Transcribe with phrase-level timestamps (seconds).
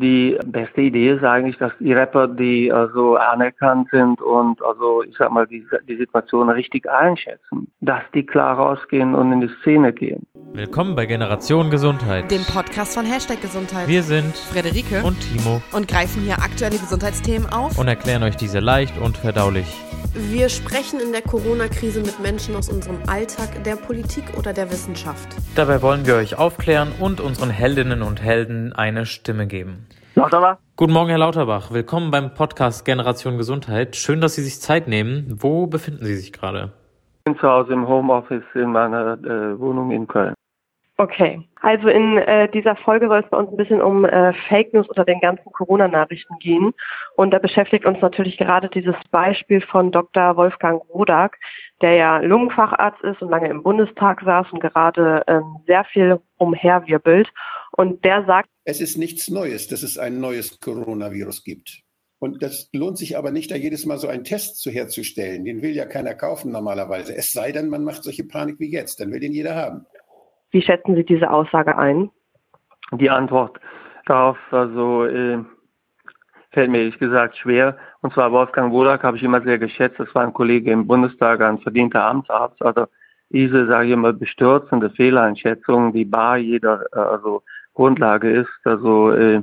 [0.00, 5.14] Die beste Idee ist eigentlich, dass die Rapper, die also anerkannt sind und also ich
[5.18, 9.92] sag mal die, die Situation richtig einschätzen, dass die klar rausgehen und in die Szene
[9.92, 10.26] gehen.
[10.54, 13.88] Willkommen bei Generation Gesundheit, dem Podcast von Hashtag Gesundheit.
[13.88, 18.60] Wir sind Frederike und Timo und greifen hier aktuelle Gesundheitsthemen auf und erklären euch diese
[18.60, 19.66] leicht und verdaulich.
[20.14, 25.28] Wir sprechen in der Corona-Krise mit Menschen aus unserem Alltag, der Politik oder der Wissenschaft.
[25.54, 29.86] Dabei wollen wir euch aufklären und unseren Heldinnen und Helden eine Stimme geben.
[30.14, 30.58] Lauterbach?
[30.76, 31.70] Guten Morgen, Herr Lauterbach.
[31.70, 33.96] Willkommen beim Podcast Generation Gesundheit.
[33.96, 35.36] Schön, dass Sie sich Zeit nehmen.
[35.38, 36.72] Wo befinden Sie sich gerade?
[37.18, 40.34] Ich bin zu Hause im Homeoffice in meiner äh, Wohnung in Köln.
[41.00, 44.74] Okay, also in äh, dieser Folge soll es bei uns ein bisschen um äh, Fake
[44.74, 46.74] News oder den ganzen Corona-Nachrichten gehen.
[47.16, 50.36] Und da beschäftigt uns natürlich gerade dieses Beispiel von Dr.
[50.36, 51.38] Wolfgang Rodak,
[51.80, 57.30] der ja Lungenfacharzt ist und lange im Bundestag saß und gerade ähm, sehr viel umherwirbelt.
[57.72, 61.80] Und der sagt, es ist nichts Neues, dass es ein neues Coronavirus gibt.
[62.18, 65.46] Und das lohnt sich aber nicht, da jedes Mal so einen Test zu herzustellen.
[65.46, 67.16] Den will ja keiner kaufen normalerweise.
[67.16, 69.00] Es sei denn, man macht solche Panik wie jetzt.
[69.00, 69.86] Dann will den jeder haben.
[70.50, 72.10] Wie schätzen Sie diese Aussage ein?
[72.92, 73.60] Die Antwort
[74.06, 75.38] darauf also, äh,
[76.52, 77.76] fällt mir ehrlich gesagt schwer.
[78.00, 80.00] Und zwar Wolfgang Wodak habe ich immer sehr geschätzt.
[80.00, 82.60] Das war ein Kollege im Bundestag, ein verdienter Amtsarzt.
[82.62, 82.86] Also
[83.28, 87.42] diese, sage ich immer, bestürzende Fehleinschätzung, die bar jeder äh, also
[87.74, 88.50] Grundlage ist.
[88.64, 89.42] Also äh,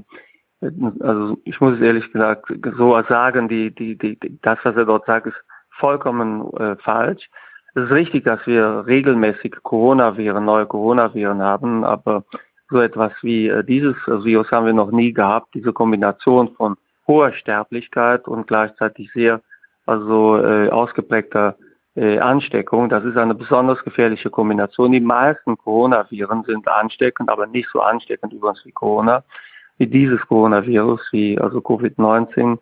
[0.62, 5.06] also ich muss es ehrlich gesagt so sagen, die, die, die, das, was er dort
[5.06, 5.38] sagt, ist
[5.70, 7.30] vollkommen äh, falsch.
[7.78, 12.24] Es ist richtig, dass wir regelmäßig Coronaviren, neue Coronaviren haben, aber
[12.72, 15.54] so etwas wie äh, dieses Virus haben wir noch nie gehabt.
[15.54, 16.76] Diese Kombination von
[17.06, 19.42] hoher Sterblichkeit und gleichzeitig sehr
[19.86, 21.56] also äh, ausgeprägter
[21.96, 24.92] äh, Ansteckung, das ist eine besonders gefährliche Kombination.
[24.92, 29.24] Die meisten Coronaviren sind ansteckend, aber nicht so ansteckend übrigens wie Corona,
[29.78, 32.58] wie dieses Coronavirus, wie also Covid-19 äh,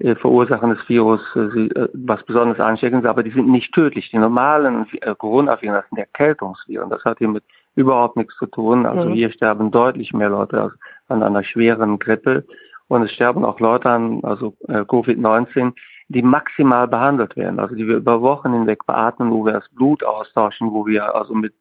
[0.00, 4.10] verursachen das Virus, äh, äh, was besonders ansteckend ist, aber die sind nicht tödlich.
[4.10, 6.88] Die normalen äh, Coronaviren, das sind Erkältungsviren.
[6.88, 7.42] Das hat hiermit
[7.74, 8.86] überhaupt nichts zu tun.
[8.86, 9.14] Also mhm.
[9.14, 10.72] hier sterben deutlich mehr Leute
[11.08, 12.44] an einer schweren Grippe.
[12.86, 15.72] Und es sterben auch Leute an, also äh, Covid-19,
[16.08, 20.02] die maximal behandelt werden, also die wir über Wochen hinweg beatmen, wo wir das Blut
[20.04, 21.52] austauschen, wo wir also mit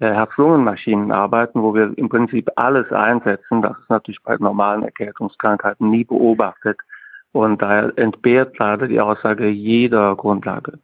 [0.00, 3.62] äh, Herz-Lungen-Maschinen arbeiten, wo wir im Prinzip alles einsetzen.
[3.62, 6.78] Das ist natürlich bei normalen Erkältungskrankheiten nie beobachtet.
[7.34, 10.78] Und daher entbehrt leider die Aussage jeder Grundlage.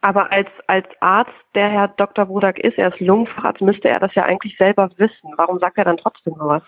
[0.00, 2.28] Aber als, als Arzt, der Herr Dr.
[2.28, 5.32] Wodak ist, er ist Lungenfacharzt, müsste er das ja eigentlich selber wissen.
[5.36, 6.64] Warum sagt er dann trotzdem sowas?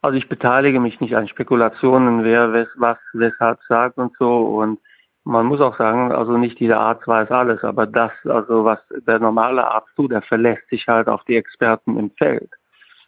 [0.00, 4.46] Also ich beteilige mich nicht an Spekulationen, wer wes, was weshalb sagt und so.
[4.46, 4.80] Und
[5.24, 9.18] man muss auch sagen, also nicht jeder Arzt weiß alles, aber das, also was der
[9.18, 12.50] normale Arzt tut, der verlässt sich halt auf die Experten im Feld.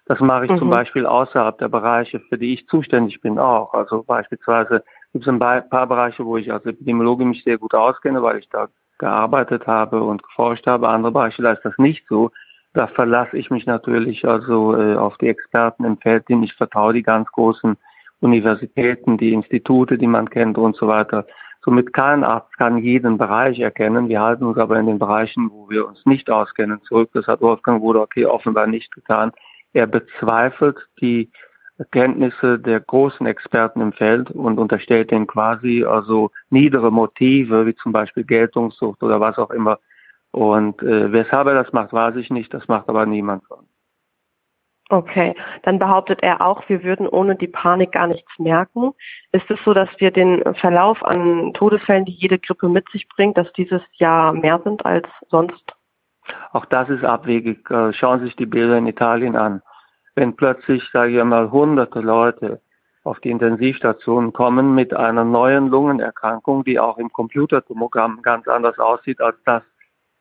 [0.05, 0.59] Das mache ich mhm.
[0.59, 3.73] zum Beispiel außerhalb der Bereiche, für die ich zuständig bin auch.
[3.73, 4.85] Also beispielsweise
[5.15, 8.49] gibt es ein paar Bereiche, wo ich als Epidemiologe mich sehr gut auskenne, weil ich
[8.49, 8.67] da
[8.99, 10.89] gearbeitet habe und geforscht habe.
[10.89, 12.33] Andere Bereiche, da ist das nicht so.
[12.73, 16.93] Da verlasse ich mich natürlich also äh, auf die Experten im Feld, denen ich vertraue,
[16.93, 17.77] die ganz großen
[18.21, 21.25] Universitäten, die Institute, die man kennt und so weiter.
[21.65, 24.09] Somit kein Arzt kann jeden Bereich erkennen.
[24.09, 27.11] Wir halten uns aber in den Bereichen, wo wir uns nicht auskennen, zurück.
[27.15, 27.81] Das hat Wolfgang
[28.15, 29.31] hier offenbar nicht getan.
[29.75, 31.31] Er bezweifelt die
[31.91, 37.93] Kenntnisse der großen Experten im Feld und unterstellt denen quasi also niedere Motive, wie zum
[37.93, 39.79] Beispiel Geltungssucht oder was auch immer.
[40.31, 42.55] Und äh, weshalb er das macht, weiß ich nicht.
[42.55, 43.67] Das macht aber niemand von.
[44.91, 48.93] Okay, dann behauptet er auch, wir würden ohne die Panik gar nichts merken.
[49.33, 53.39] Ist es so, dass wir den Verlauf an Todesfällen, die jede Grippe mit sich bringt,
[53.39, 55.73] dass dieses Jahr mehr sind als sonst?
[56.53, 57.69] Auch das ist abwegig.
[57.71, 59.63] Äh, schauen Sie sich die Bilder in Italien an
[60.15, 62.61] wenn plötzlich, sage ich mal, hunderte Leute
[63.05, 69.21] auf die Intensivstation kommen mit einer neuen Lungenerkrankung, die auch im Computertomogramm ganz anders aussieht
[69.21, 69.63] als das,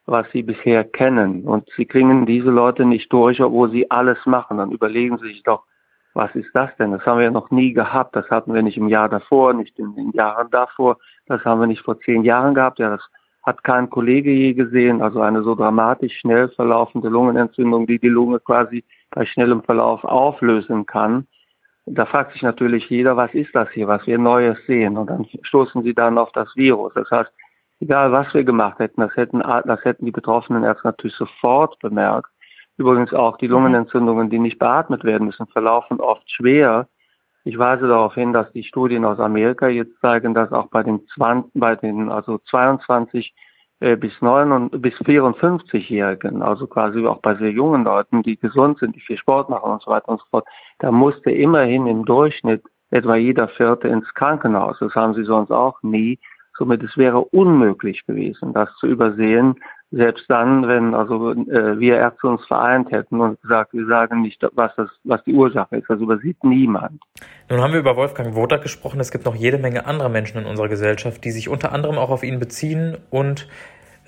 [0.06, 1.44] was sie bisher kennen.
[1.44, 4.58] Und sie kriegen diese Leute nicht durch, obwohl sie alles machen.
[4.58, 5.64] Dann überlegen sie sich doch,
[6.12, 6.92] was ist das denn?
[6.92, 8.14] Das haben wir noch nie gehabt.
[8.14, 10.98] Das hatten wir nicht im Jahr davor, nicht in den Jahren davor.
[11.26, 12.78] Das haben wir nicht vor zehn Jahren gehabt.
[12.78, 13.02] Ja, das
[13.44, 15.02] hat kein Kollege je gesehen.
[15.02, 20.86] Also eine so dramatisch schnell verlaufende Lungenentzündung, die die Lunge quasi bei schnellem Verlauf auflösen
[20.86, 21.26] kann.
[21.86, 24.96] Da fragt sich natürlich jeder, was ist das hier, was wir Neues sehen?
[24.96, 26.94] Und dann stoßen sie dann auf das Virus.
[26.94, 27.30] Das heißt,
[27.80, 32.30] egal was wir gemacht hätten, das hätten, das hätten die betroffenen Ärzte natürlich sofort bemerkt.
[32.78, 36.88] Übrigens auch die Lungenentzündungen, die nicht beatmet werden müssen, verlaufen oft schwer.
[37.44, 41.06] Ich weise darauf hin, dass die Studien aus Amerika jetzt zeigen, dass auch bei den
[41.14, 43.34] 20, bei den also 22
[43.80, 48.96] äh, bis 9 bis 54-Jährigen, also quasi auch bei sehr jungen Leuten, die gesund sind,
[48.96, 50.46] die viel Sport machen und so weiter und so fort,
[50.78, 54.78] da musste immerhin im Durchschnitt etwa jeder Vierte ins Krankenhaus.
[54.78, 56.18] Das haben sie sonst auch nie.
[56.56, 59.56] Somit es wäre unmöglich gewesen, das zu übersehen,
[59.94, 64.44] selbst dann, wenn also äh, wir Ärzte uns vereint hätten und gesagt, wir sagen nicht,
[64.54, 65.88] was das, was die Ursache ist.
[65.88, 67.00] Das übersieht niemand.
[67.48, 69.00] Nun haben wir über Wolfgang Wodak gesprochen.
[69.00, 72.10] Es gibt noch jede Menge anderer Menschen in unserer Gesellschaft, die sich unter anderem auch
[72.10, 73.48] auf ihn beziehen und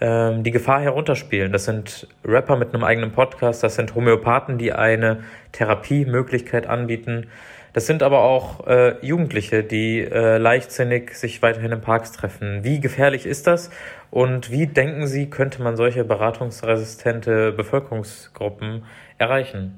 [0.01, 1.53] ähm, die Gefahr herunterspielen.
[1.53, 5.21] Das sind Rapper mit einem eigenen Podcast, das sind Homöopathen, die eine
[5.53, 7.29] Therapiemöglichkeit anbieten.
[7.77, 12.65] Das sind aber auch äh, Jugendliche, die äh, leichtsinnig sich weiterhin in Parks treffen.
[12.65, 13.71] Wie gefährlich ist das?
[14.11, 18.85] Und wie denken Sie, könnte man solche beratungsresistente Bevölkerungsgruppen
[19.19, 19.75] erreichen?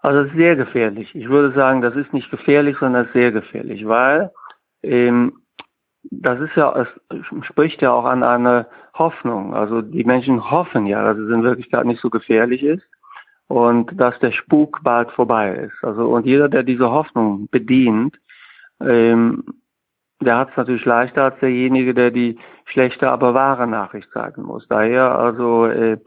[0.00, 1.12] Also sehr gefährlich.
[1.16, 4.30] Ich würde sagen, das ist nicht gefährlich, sondern sehr gefährlich, weil
[4.84, 5.32] ähm,
[6.04, 8.66] das ist ja, es spricht ja auch an eine
[8.96, 9.54] Hoffnung.
[9.56, 12.84] Also die Menschen hoffen ja, dass es in Wirklichkeit nicht so gefährlich ist
[13.48, 15.84] und dass der Spuk bald vorbei ist.
[15.84, 18.16] Also und jeder, der diese Hoffnung bedient,
[18.80, 19.44] ähm,
[20.20, 24.66] der hat es natürlich leichter als derjenige, der die schlechte, aber wahre Nachricht sagen muss.
[24.68, 25.98] Daher also äh,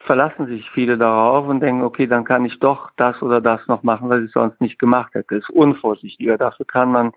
[0.00, 3.82] verlassen sich viele darauf und denken, okay, dann kann ich doch das oder das noch
[3.82, 5.36] machen, was ich sonst nicht gemacht hätte.
[5.36, 6.38] Das ist unvorsichtiger.
[6.38, 7.12] Dafür kann man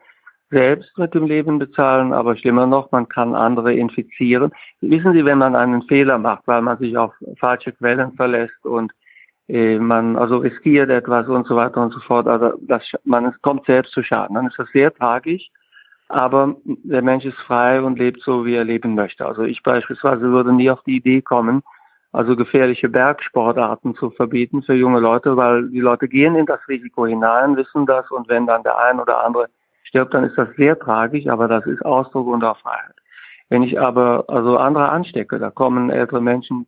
[0.49, 4.51] selbst mit dem Leben bezahlen, aber schlimmer noch, man kann andere infizieren.
[4.81, 8.91] Wissen Sie, wenn man einen Fehler macht, weil man sich auf falsche Quellen verlässt und
[9.47, 12.27] man also riskiert etwas und so weiter und so fort.
[12.27, 14.35] Also das, man kommt selbst zu Schaden.
[14.35, 15.49] Dann ist das sehr tragisch.
[16.09, 19.25] Aber der Mensch ist frei und lebt so, wie er leben möchte.
[19.25, 21.63] Also ich beispielsweise würde nie auf die Idee kommen,
[22.11, 27.07] also gefährliche Bergsportarten zu verbieten für junge Leute, weil die Leute gehen in das Risiko
[27.07, 29.47] hinein, wissen das und wenn dann der ein oder andere
[29.83, 32.95] stirbt, dann ist das sehr tragisch, aber das ist Ausdruck unserer Freiheit.
[33.49, 36.67] Wenn ich aber also andere anstecke, da kommen ältere Menschen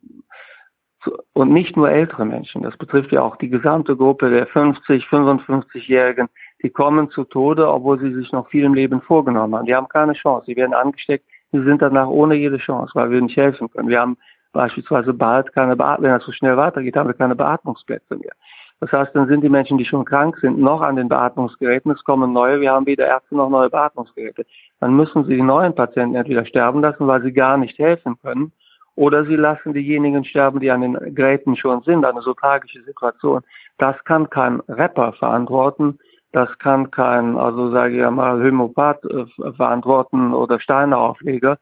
[1.33, 6.27] und nicht nur ältere Menschen, das betrifft ja auch die gesamte Gruppe der 50, 55-Jährigen,
[6.63, 9.65] die kommen zu Tode, obwohl sie sich noch viel im Leben vorgenommen haben.
[9.65, 10.45] Die haben keine Chance.
[10.47, 13.89] Sie werden angesteckt, sie sind danach ohne jede Chance, weil wir nicht helfen können.
[13.89, 14.17] Wir haben
[14.53, 18.33] beispielsweise bald keine Beatmung, wenn das so schnell weitergeht, haben wir keine Beatmungsplätze mehr.
[18.79, 21.91] Das heißt, dann sind die Menschen, die schon krank sind, noch an den Beatmungsgeräten.
[21.91, 22.59] Es kommen neue.
[22.59, 24.45] Wir haben weder Ärzte noch neue Beatmungsgeräte.
[24.79, 28.51] Dann müssen sie die neuen Patienten entweder sterben lassen, weil sie gar nicht helfen können
[28.95, 33.41] oder sie lassen diejenigen sterben, die an den Geräten schon sind, eine so tragische Situation.
[33.77, 35.99] Das kann kein Rapper verantworten,
[36.31, 41.57] das kann kein, also sage ich mal, Homöopath äh, verantworten oder Steineaufleger,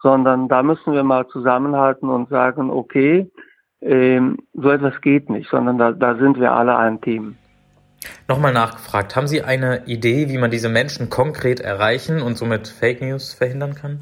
[0.00, 3.30] sondern da müssen wir mal zusammenhalten und sagen, okay,
[3.80, 7.36] ähm, so etwas geht nicht, sondern da, da sind wir alle ein Team.
[8.28, 13.00] Nochmal nachgefragt, haben Sie eine Idee, wie man diese Menschen konkret erreichen und somit Fake
[13.00, 14.00] News verhindern kann?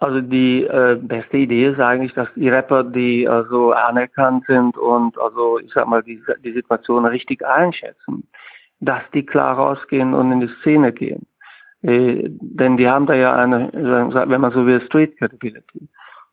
[0.00, 5.18] Also die äh, beste Idee ist eigentlich, dass die Rapper, die also anerkannt sind und
[5.18, 8.28] also ich sag mal die, die Situation richtig einschätzen,
[8.78, 11.26] dass die klar rausgehen und in die Szene gehen.
[11.82, 15.88] Äh, denn die haben da ja eine, wenn man so will, Street Credibility.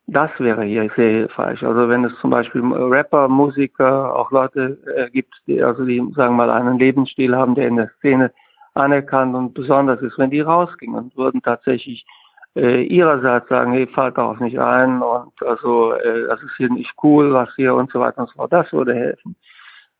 [0.08, 1.64] Das wäre hier sehr hilfreich.
[1.66, 6.36] Also wenn es zum Beispiel Rapper, Musiker, auch Leute äh, gibt, die also die sagen
[6.36, 8.32] mal einen Lebensstil haben, der in der Szene
[8.76, 12.06] anerkannt und besonders ist, wenn die rausgingen und würden tatsächlich
[12.56, 16.94] äh, ihrerseits sagen, hey, fallt darauf nicht ein und also äh, das ist hier nicht
[17.04, 18.54] cool, was hier und so weiter und so fort.
[18.54, 19.36] Das würde helfen.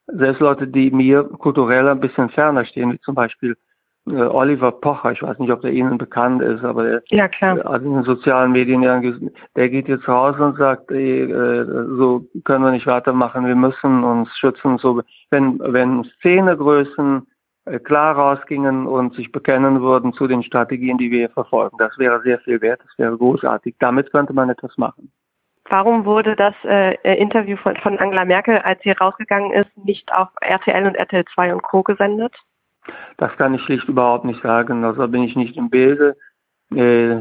[0.08, 3.58] Selbst Leute, die mir kulturell ein bisschen ferner stehen, wie zum Beispiel
[4.08, 7.66] äh, Oliver Pocher, ich weiß nicht, ob der Ihnen bekannt ist, aber der, ja, klar.
[7.66, 8.82] also in den sozialen Medien,
[9.56, 14.04] der geht jetzt raus und sagt, ey, äh, so können wir nicht weitermachen, wir müssen
[14.04, 14.78] uns schützen.
[14.78, 17.26] So, wenn, wenn Szenegrößen
[17.84, 21.78] klar rausgingen und sich bekennen würden zu den Strategien, die wir hier verfolgen.
[21.78, 23.76] Das wäre sehr viel wert, das wäre großartig.
[23.80, 25.12] Damit könnte man etwas machen.
[25.70, 30.30] Warum wurde das äh, Interview von, von Angela Merkel, als sie rausgegangen ist, nicht auf
[30.42, 31.82] RTL und RTL 2 und Co.
[31.82, 32.34] gesendet?
[33.18, 34.84] Das kann ich schlicht überhaupt nicht sagen.
[34.84, 36.16] Also bin ich nicht im Bilde.
[36.72, 37.18] Äh,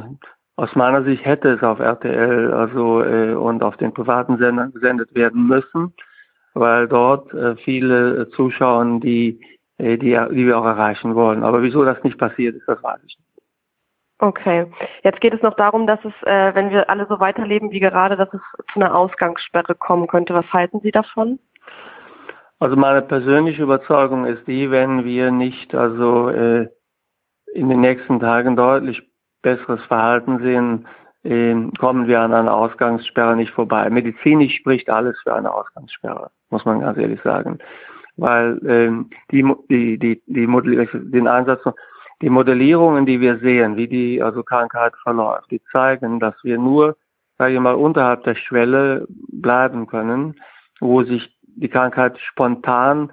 [0.56, 5.14] aus meiner Sicht hätte es auf RTL also äh, und auf den privaten Sendern gesendet
[5.14, 5.94] werden müssen,
[6.52, 11.42] weil dort äh, viele Zuschauer, die äh, die, die wir auch erreichen wollen.
[11.42, 13.34] Aber wieso das nicht passiert ist, das weiß ich nicht.
[14.18, 14.66] Okay.
[15.02, 18.16] Jetzt geht es noch darum, dass es, äh, wenn wir alle so weiterleben wie gerade,
[18.16, 18.40] dass es
[18.72, 20.34] zu einer Ausgangssperre kommen könnte.
[20.34, 21.40] Was halten Sie davon?
[22.60, 26.68] Also meine persönliche Überzeugung ist die, wenn wir nicht also äh,
[27.52, 29.02] in den nächsten Tagen deutlich
[29.42, 30.86] besseres Verhalten sehen,
[31.24, 33.90] äh, kommen wir an einer Ausgangssperre nicht vorbei.
[33.90, 37.58] Medizinisch spricht alles für eine Ausgangssperre, muss man ganz ehrlich sagen
[38.16, 41.62] weil ähm, die, die, die, die den Einsatz,
[42.22, 46.96] die Modellierungen, die wir sehen, wie die also Krankheit verläuft, die zeigen, dass wir nur,
[47.38, 50.40] sage ich mal, unterhalb der Schwelle bleiben können,
[50.80, 53.12] wo sich die Krankheit spontan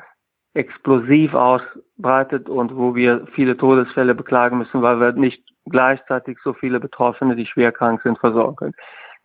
[0.54, 6.80] explosiv ausbreitet und wo wir viele Todesfälle beklagen müssen, weil wir nicht gleichzeitig so viele
[6.80, 8.76] Betroffene, die schwer krank sind, versorgen können.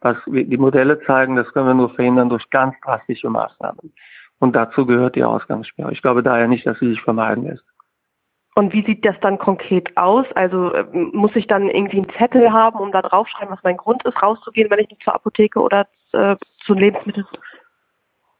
[0.00, 3.92] Was die Modelle zeigen, das können wir nur verhindern durch ganz drastische Maßnahmen.
[4.38, 5.92] Und dazu gehört die Ausgangssperre.
[5.92, 7.64] Ich glaube daher nicht, dass sie sich vermeiden lässt.
[8.54, 10.24] Und wie sieht das dann konkret aus?
[10.34, 14.02] Also äh, muss ich dann irgendwie einen Zettel haben, um da draufschreiben, was mein Grund
[14.04, 17.26] ist, rauszugehen, wenn ich nicht zur Apotheke oder äh, zu Lebensmitteln?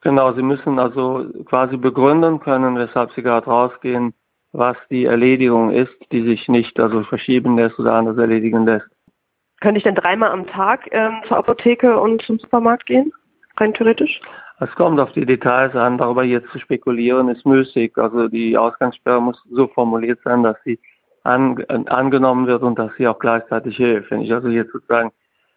[0.01, 4.15] Genau, Sie müssen also quasi begründen können, weshalb Sie gerade rausgehen,
[4.53, 8.87] was die Erledigung ist, die sich nicht also verschieben lässt oder anders erledigen lässt.
[9.61, 13.13] Könnte ich denn dreimal am Tag ähm, zur Apotheke und zum Supermarkt gehen?
[13.59, 14.21] Rein theoretisch?
[14.59, 17.97] Es kommt auf die Details an, darüber jetzt zu spekulieren ist müßig.
[17.97, 20.79] Also die Ausgangssperre muss so formuliert sein, dass sie
[21.25, 24.11] an, angenommen wird und dass sie auch gleichzeitig hilft.
[24.11, 25.13] Wenn ich also jetzt sozusagen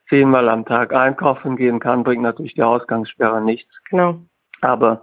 [0.10, 3.72] zehnmal am Tag einkaufen gehen kann, bringt natürlich die Ausgangssperre nichts.
[3.90, 4.20] Genau.
[4.62, 5.02] Aber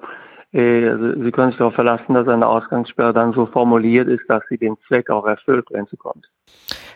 [0.53, 4.43] äh, also Sie können sich darauf verlassen, dass eine Ausgangssperre dann so formuliert ist, dass
[4.49, 6.29] sie den Zweck auch erfüllt, wenn sie kommt.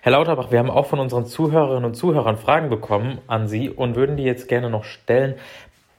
[0.02, 3.96] Herr Lauterbach, wir haben auch von unseren Zuhörerinnen und Zuhörern Fragen bekommen an Sie und
[3.96, 5.34] würden die jetzt gerne noch stellen.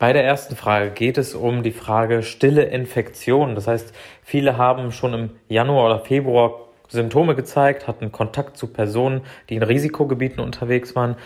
[0.01, 3.53] Bei der ersten Frage geht es um die Frage stille Infektion.
[3.53, 6.55] Das heißt, viele haben schon im Januar oder Februar
[6.87, 11.17] Symptome gezeigt, hatten Kontakt zu Personen, die in Risikogebieten unterwegs waren.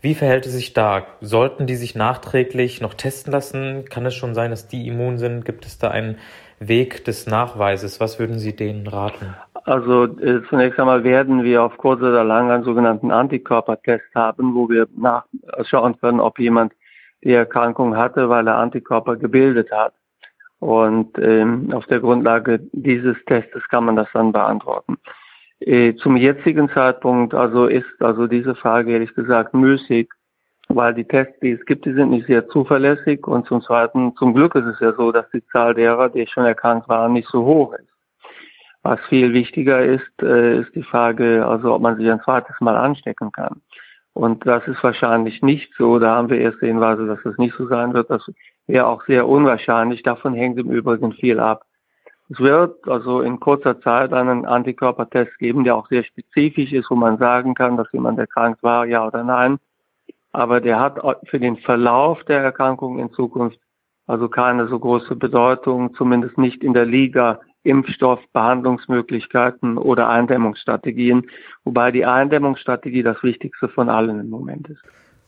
[0.00, 1.06] Wie verhält es sich da?
[1.20, 3.84] Sollten die sich nachträglich noch testen lassen?
[3.88, 5.44] Kann es schon sein, dass die immun sind?
[5.44, 6.18] Gibt es da einen
[6.58, 8.00] Weg des Nachweises?
[8.00, 9.36] Was würden Sie denen raten?
[9.62, 14.68] Also äh, zunächst einmal werden wir auf kurz oder lang einen sogenannten Antikörpertest haben, wo
[14.68, 16.72] wir nachschauen können, ob jemand
[17.24, 19.94] die Erkrankung hatte, weil er Antikörper gebildet hat.
[20.60, 24.98] Und ähm, auf der Grundlage dieses Testes kann man das dann beantworten.
[25.60, 30.08] Äh, zum jetzigen Zeitpunkt also ist also diese Frage ehrlich gesagt müßig,
[30.68, 34.34] weil die Tests, die es gibt, die sind nicht sehr zuverlässig und zum Zweiten, zum
[34.34, 37.44] Glück ist es ja so, dass die Zahl derer, die schon erkrankt waren, nicht so
[37.44, 37.88] hoch ist.
[38.82, 42.76] Was viel wichtiger ist, äh, ist die Frage, also ob man sich ein zweites Mal
[42.76, 43.62] anstecken kann.
[44.14, 45.98] Und das ist wahrscheinlich nicht so.
[45.98, 48.08] Da haben wir erste Hinweise, dass das nicht so sein wird.
[48.10, 48.22] Das
[48.66, 50.02] wäre auch sehr unwahrscheinlich.
[50.02, 51.64] Davon hängt im Übrigen viel ab.
[52.30, 56.94] Es wird also in kurzer Zeit einen Antikörpertest geben, der auch sehr spezifisch ist, wo
[56.94, 59.58] man sagen kann, dass jemand erkrankt war, ja oder nein.
[60.32, 63.58] Aber der hat für den Verlauf der Erkrankung in Zukunft
[64.06, 71.28] also keine so große Bedeutung, zumindest nicht in der Liga Impfstoff, Behandlungsmöglichkeiten oder Eindämmungsstrategien,
[71.64, 74.82] wobei die Eindämmungsstrategie das Wichtigste von allen im Moment ist.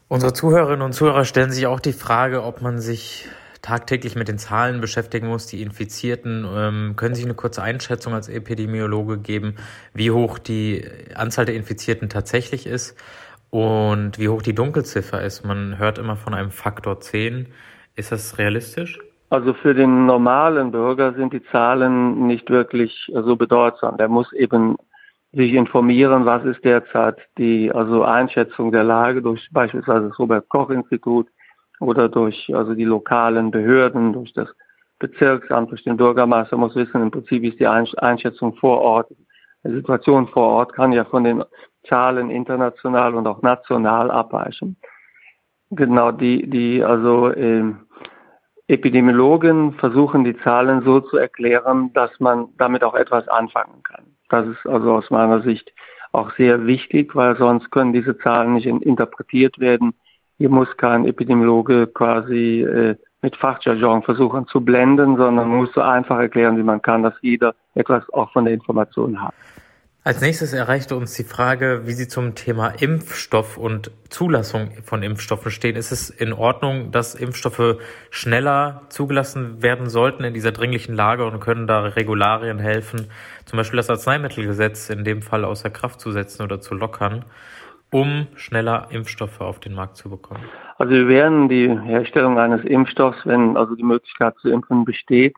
[0.08, 3.28] Unsere Zuhörerinnen und Zuhörer stellen sich auch die Frage, ob man sich
[3.66, 6.46] tagtäglich mit den Zahlen beschäftigen muss, die Infizierten.
[6.48, 9.56] Ähm, können Sie eine kurze Einschätzung als Epidemiologe geben,
[9.92, 12.96] wie hoch die Anzahl der Infizierten tatsächlich ist
[13.50, 15.44] und wie hoch die Dunkelziffer ist?
[15.44, 17.48] Man hört immer von einem Faktor 10.
[17.96, 19.00] Ist das realistisch?
[19.28, 23.96] Also für den normalen Bürger sind die Zahlen nicht wirklich so bedeutsam.
[23.96, 24.76] Der muss eben
[25.32, 30.70] sich informieren, was ist derzeit die also Einschätzung der Lage durch beispielsweise das Robert Koch
[30.70, 31.26] Institut
[31.80, 34.48] oder durch also die lokalen Behörden, durch das
[34.98, 39.10] Bezirksamt, durch den Bürgermeister muss wissen, im Prinzip ist die Einschätzung vor Ort.
[39.64, 41.44] Die Situation vor Ort kann ja von den
[41.88, 44.76] Zahlen international und auch national abweichen.
[45.70, 47.74] Genau die, die also äh,
[48.68, 54.04] Epidemiologen versuchen die Zahlen so zu erklären, dass man damit auch etwas anfangen kann.
[54.28, 55.72] Das ist also aus meiner Sicht
[56.12, 59.94] auch sehr wichtig, weil sonst können diese Zahlen nicht interpretiert werden.
[60.38, 66.18] Hier muss kein Epidemiologe quasi äh, mit Fachjargon versuchen zu blenden, sondern muss so einfach
[66.18, 69.34] erklären, wie man kann, dass jeder etwas auch von der Information hat.
[70.06, 75.50] Als nächstes erreichte uns die Frage, wie Sie zum Thema Impfstoff und Zulassung von Impfstoffen
[75.50, 75.74] stehen.
[75.74, 77.78] Ist es in Ordnung, dass Impfstoffe
[78.10, 83.08] schneller zugelassen werden sollten in dieser dringlichen Lage und können da Regularien helfen,
[83.46, 87.24] zum Beispiel das Arzneimittelgesetz in dem Fall außer Kraft zu setzen oder zu lockern,
[87.90, 90.44] um schneller Impfstoffe auf den Markt zu bekommen?
[90.78, 95.34] Also wir werden die Herstellung eines Impfstoffs, wenn also die Möglichkeit zu impfen besteht,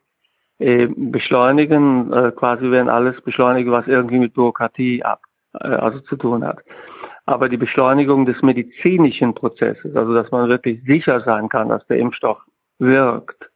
[0.58, 5.22] äh, beschleunigen, äh, quasi werden alles beschleunigen, was irgendwie mit Bürokratie ab,
[5.54, 6.58] äh, also zu tun hat.
[7.26, 11.98] Aber die Beschleunigung des medizinischen Prozesses, also dass man wirklich sicher sein kann, dass der
[11.98, 12.38] Impfstoff
[12.78, 13.50] wirkt,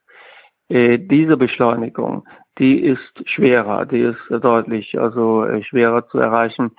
[0.69, 2.25] äh, diese Beschleunigung,
[2.59, 6.73] die ist schwerer, die ist deutlich also äh, schwerer zu erreichen.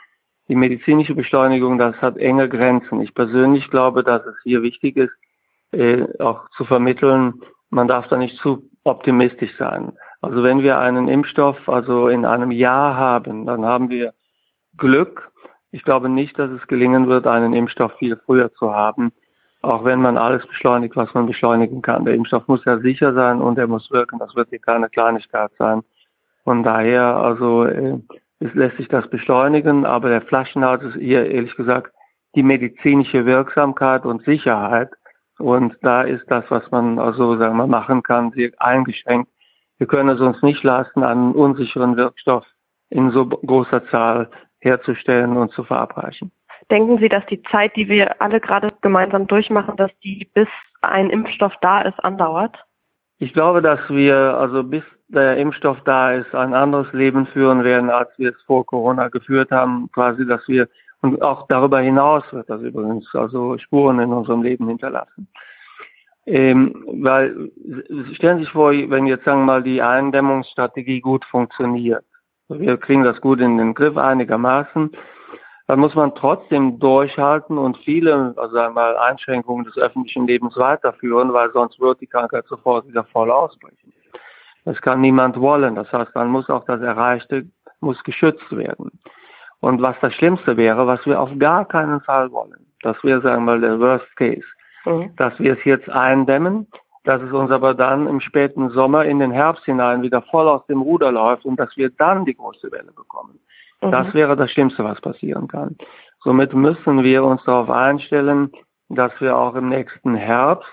[0.47, 3.01] Die medizinische Beschleunigung, das hat enge Grenzen.
[3.01, 5.13] Ich persönlich glaube, dass es hier wichtig ist,
[5.71, 7.41] äh, auch zu vermitteln,
[7.73, 9.93] man darf da nicht zu optimistisch sein.
[10.21, 14.13] Also wenn wir einen Impfstoff also in einem Jahr haben, dann haben wir
[14.77, 15.31] Glück.
[15.71, 19.11] Ich glaube nicht, dass es gelingen wird, einen Impfstoff viel früher zu haben,
[19.61, 22.05] auch wenn man alles beschleunigt, was man beschleunigen kann.
[22.05, 24.19] Der Impfstoff muss ja sicher sein und er muss wirken.
[24.19, 25.81] Das wird hier keine Kleinigkeit sein.
[26.43, 27.99] Von daher, also äh,
[28.39, 31.91] es lässt sich das beschleunigen, aber der Flaschenhals ist hier ehrlich gesagt
[32.35, 34.89] die medizinische Wirksamkeit und Sicherheit.
[35.43, 39.29] Und da ist das, was man also sagen wir machen kann, sehr eingeschränkt.
[39.77, 42.45] Wir können es uns nicht leisten, einen unsicheren Wirkstoff
[42.89, 44.29] in so großer Zahl
[44.61, 46.31] herzustellen und zu verabreichen.
[46.71, 50.47] Denken Sie, dass die Zeit, die wir alle gerade gemeinsam durchmachen, dass die bis
[50.81, 52.55] ein Impfstoff da ist, andauert?
[53.17, 57.89] Ich glaube, dass wir also bis der Impfstoff da ist, ein anderes Leben führen werden,
[57.89, 59.89] als wir es vor Corona geführt haben.
[59.91, 60.69] Quasi, dass wir
[61.03, 65.27] und auch darüber hinaus wird das übrigens also Spuren in unserem Leben hinterlassen.
[66.25, 67.51] Ähm, weil
[68.13, 72.05] stellen Sie sich vor, wenn jetzt sagen wir mal die Eindämmungsstrategie gut funktioniert,
[72.47, 74.91] wir kriegen das gut in den Griff einigermaßen,
[75.67, 81.51] dann muss man trotzdem durchhalten und viele, also einmal Einschränkungen des öffentlichen Lebens weiterführen, weil
[81.51, 83.91] sonst wird die Krankheit sofort wieder voll ausbrechen.
[84.63, 85.75] Das kann niemand wollen.
[85.75, 87.45] Das heißt, dann muss auch das Erreichte
[87.81, 88.91] muss geschützt werden.
[89.63, 93.45] Und was das Schlimmste wäre, was wir auf gar keinen Fall wollen, das wäre, sagen
[93.45, 94.43] wir mal, der Worst Case,
[94.83, 95.15] mhm.
[95.15, 96.67] dass wir es jetzt eindämmen,
[97.05, 100.65] dass es uns aber dann im späten Sommer in den Herbst hinein wieder voll aus
[100.65, 103.39] dem Ruder läuft und dass wir dann die große Welle bekommen.
[103.81, 103.91] Mhm.
[103.91, 105.77] Das wäre das Schlimmste, was passieren kann.
[106.25, 108.51] Somit müssen wir uns darauf einstellen,
[108.89, 110.67] dass wir auch im nächsten Herbst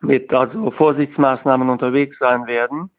[0.00, 2.90] mit also Vorsichtsmaßnahmen unterwegs sein werden.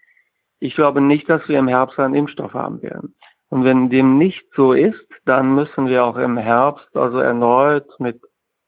[0.61, 3.13] Ich glaube nicht, dass wir im Herbst einen Impfstoff haben werden.
[3.49, 8.21] Und wenn dem nicht so ist, dann müssen wir auch im Herbst also erneut mit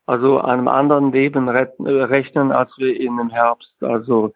[0.05, 4.33] also einem anderen Leben rechnen, als wir ihn im Herbst also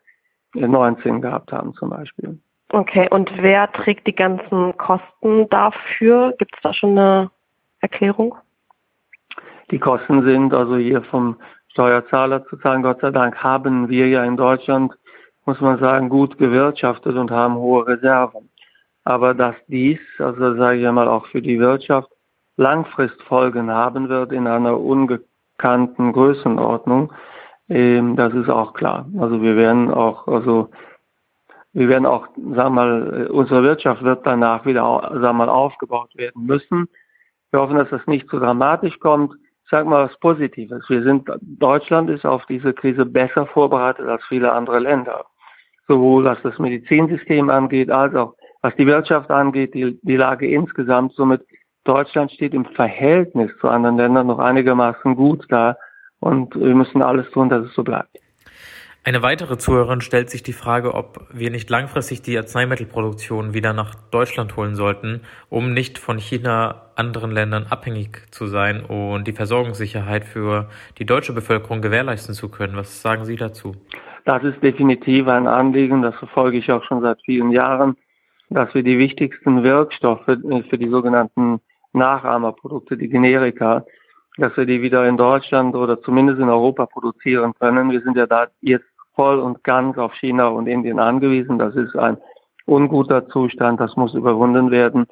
[0.53, 2.39] 19 gehabt haben zum Beispiel.
[2.69, 6.33] Okay, und wer trägt die ganzen Kosten dafür?
[6.37, 7.31] Gibt es da schon eine
[7.81, 8.35] Erklärung?
[9.71, 11.37] Die Kosten sind also hier vom
[11.69, 12.83] Steuerzahler zu zahlen.
[12.83, 14.93] Gott sei Dank haben wir ja in Deutschland,
[15.45, 18.49] muss man sagen, gut gewirtschaftet und haben hohe Reserven.
[19.05, 22.09] Aber dass dies, also sage ich einmal auch für die Wirtschaft,
[22.55, 27.11] Langfristfolgen haben wird in einer ungekannten Größenordnung,
[27.69, 29.07] ähm, das ist auch klar.
[29.19, 30.69] Also wir werden auch, also
[31.73, 36.11] wir werden auch, sagen wir mal, unsere Wirtschaft wird danach wieder, sagen wir mal, aufgebaut
[36.15, 36.87] werden müssen.
[37.51, 39.33] Wir hoffen, dass das nicht zu dramatisch kommt.
[39.63, 40.87] Ich sage mal was Positives.
[40.87, 45.25] Wir sind, Deutschland ist auf diese Krise besser vorbereitet als viele andere Länder.
[45.87, 51.13] Sowohl was das Medizinsystem angeht, als auch was die Wirtschaft angeht, die, die Lage insgesamt.
[51.13, 51.45] Somit
[51.83, 55.77] Deutschland steht im Verhältnis zu anderen Ländern noch einigermaßen gut da
[56.19, 58.17] und wir müssen alles tun, dass es so bleibt.
[59.05, 63.95] Eine weitere Zuhörerin stellt sich die Frage, ob wir nicht langfristig die Arzneimittelproduktion wieder nach
[63.95, 70.23] Deutschland holen sollten, um nicht von China anderen Ländern abhängig zu sein und die Versorgungssicherheit
[70.23, 72.77] für die deutsche Bevölkerung gewährleisten zu können.
[72.77, 73.75] Was sagen Sie dazu?
[74.23, 77.97] Das ist definitiv ein Anliegen, das verfolge ich auch schon seit vielen Jahren,
[78.53, 81.59] dass wir die wichtigsten Wirkstoffe für die sogenannten
[81.93, 83.85] Nachahmerprodukte, die Generika,
[84.37, 87.91] dass wir die wieder in Deutschland oder zumindest in Europa produzieren können.
[87.91, 88.85] Wir sind ja da jetzt
[89.15, 91.59] voll und ganz auf China und Indien angewiesen.
[91.59, 92.17] Das ist ein
[92.65, 95.05] unguter Zustand, das muss überwunden werden.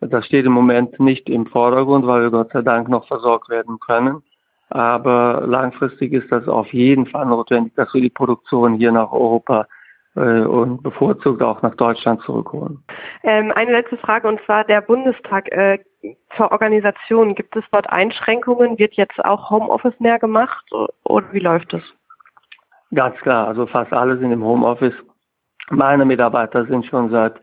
[0.00, 3.78] Das steht im Moment nicht im Vordergrund, weil wir Gott sei Dank noch versorgt werden
[3.80, 4.22] können.
[4.70, 9.62] Aber langfristig ist das auf jeden Fall notwendig, dass wir die Produktion hier nach Europa
[9.62, 9.66] äh,
[10.14, 12.82] und bevorzugt auch nach Deutschland zurückholen.
[13.24, 15.78] Ähm, eine letzte Frage und zwar der Bundestag äh,
[16.36, 17.34] zur Organisation.
[17.34, 18.78] Gibt es dort Einschränkungen?
[18.78, 20.64] Wird jetzt auch Homeoffice mehr gemacht
[21.04, 21.82] oder wie läuft es?
[22.94, 24.94] Ganz klar, also fast alle sind im Homeoffice.
[25.70, 27.34] Meine Mitarbeiter sind schon seit,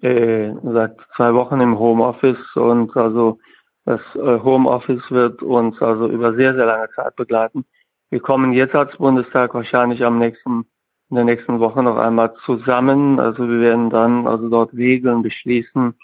[0.00, 3.38] äh, seit zwei Wochen im Homeoffice und also
[3.84, 7.64] das äh, Homeoffice wird uns also über sehr, sehr lange Zeit begleiten.
[8.10, 10.66] Wir kommen jetzt als Bundestag wahrscheinlich am nächsten,
[11.12, 13.20] in der nächsten Woche noch einmal zusammen.
[13.20, 15.94] Also wir werden dann also dort Regeln beschließen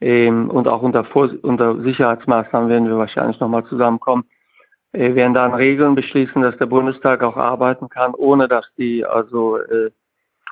[0.00, 1.06] ähm, und auch unter,
[1.42, 4.24] unter Sicherheitsmaßnahmen werden wir wahrscheinlich nochmal zusammenkommen
[4.92, 9.58] wir werden dann Regeln beschließen, dass der Bundestag auch arbeiten kann, ohne dass die also
[9.58, 9.90] äh,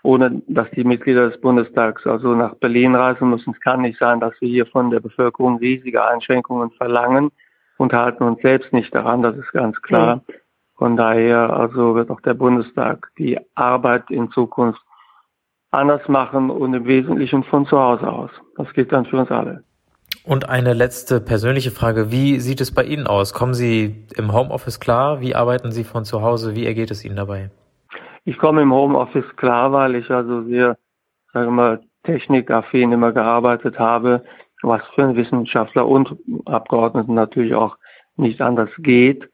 [0.02, 3.54] ohne dass die Mitglieder des Bundestags also nach Berlin reisen müssen.
[3.54, 7.32] Es kann nicht sein, dass wir hier von der Bevölkerung riesige Einschränkungen verlangen
[7.78, 10.22] und halten uns selbst nicht daran, das ist ganz klar.
[10.76, 14.80] Von daher also wird auch der Bundestag die Arbeit in Zukunft
[15.70, 18.30] anders machen und im Wesentlichen von zu Hause aus.
[18.56, 19.64] Das gilt dann für uns alle.
[20.24, 22.10] Und eine letzte persönliche Frage.
[22.10, 23.32] Wie sieht es bei Ihnen aus?
[23.32, 25.20] Kommen Sie im Homeoffice klar?
[25.20, 26.54] Wie arbeiten Sie von zu Hause?
[26.56, 27.50] Wie ergeht es Ihnen dabei?
[28.24, 30.76] Ich komme im Homeoffice klar, weil ich also sehr,
[31.32, 34.24] sagen wir mal, technikaffin immer gearbeitet habe,
[34.62, 37.76] was für einen Wissenschaftler und Abgeordneten natürlich auch
[38.16, 39.28] nicht anders geht.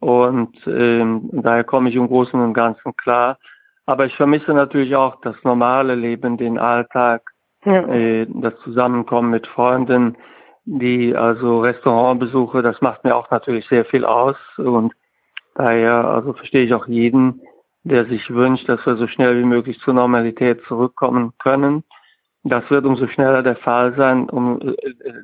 [0.00, 3.38] Und ähm, daher komme ich im Großen und Ganzen klar.
[3.86, 7.22] Aber ich vermisse natürlich auch das normale Leben, den Alltag,
[7.64, 7.86] ja.
[7.88, 10.16] äh, das Zusammenkommen mit Freunden,
[10.66, 14.92] die also Restaurantbesuche, das macht mir auch natürlich sehr viel aus und
[15.54, 17.40] daher also verstehe ich auch jeden,
[17.84, 21.84] der sich wünscht, dass wir so schnell wie möglich zur Normalität zurückkommen können.
[22.44, 24.74] Das wird umso schneller der Fall sein, um, äh,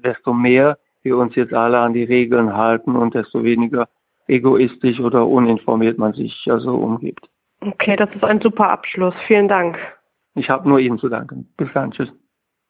[0.03, 3.89] desto mehr wir uns jetzt alle an die Regeln halten und desto weniger
[4.27, 7.29] egoistisch oder uninformiert man sich also umgibt.
[7.61, 9.15] Okay, das ist ein super Abschluss.
[9.27, 9.79] Vielen Dank.
[10.35, 11.49] Ich habe nur Ihnen zu danken.
[11.57, 11.93] Bis dann.
[11.93, 12.13] Tschüss.